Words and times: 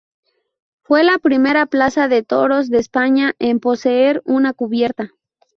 Fue 0.81 1.03
la 1.03 1.19
primera 1.19 1.67
plaza 1.67 2.07
de 2.07 2.23
toros 2.23 2.71
de 2.71 2.79
España 2.79 3.35
en 3.37 3.59
poseer 3.59 4.23
una 4.25 4.51
cubierta. 4.51 5.11